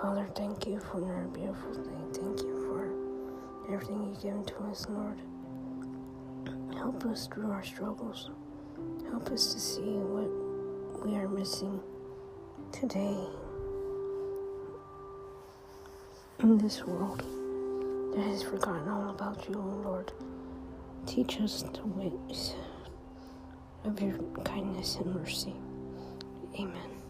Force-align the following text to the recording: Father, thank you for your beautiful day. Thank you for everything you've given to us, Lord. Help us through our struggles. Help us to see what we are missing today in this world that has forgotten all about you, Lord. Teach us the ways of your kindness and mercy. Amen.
Father, 0.00 0.28
thank 0.36 0.66
you 0.66 0.78
for 0.78 1.00
your 1.00 1.26
beautiful 1.32 1.74
day. 1.74 1.90
Thank 2.12 2.42
you 2.42 2.66
for 2.66 3.72
everything 3.72 4.04
you've 4.04 4.22
given 4.22 4.44
to 4.44 4.56
us, 4.64 4.86
Lord. 4.88 5.18
Help 6.76 7.04
us 7.06 7.26
through 7.26 7.50
our 7.50 7.64
struggles. 7.64 8.30
Help 9.10 9.30
us 9.30 9.52
to 9.52 9.60
see 9.60 9.80
what 9.80 11.04
we 11.04 11.16
are 11.16 11.28
missing 11.28 11.80
today 12.72 13.16
in 16.40 16.58
this 16.58 16.84
world 16.84 17.20
that 18.14 18.22
has 18.26 18.42
forgotten 18.42 18.88
all 18.88 19.10
about 19.10 19.48
you, 19.48 19.56
Lord. 19.56 20.12
Teach 21.06 21.40
us 21.40 21.62
the 21.62 21.86
ways 21.86 22.54
of 23.84 24.00
your 24.00 24.18
kindness 24.44 24.96
and 24.96 25.14
mercy. 25.14 25.54
Amen. 26.58 27.03